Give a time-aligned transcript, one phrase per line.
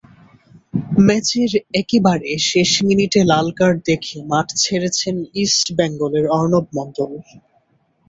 [1.05, 1.51] ম্যাচের
[1.81, 7.11] একেবারে শেষ মিনিটে লাল কার্ড দেখে মাঠ ছেড়েছেন ইস্ট বেঙ্গলের অর্ণব মণ্ডল।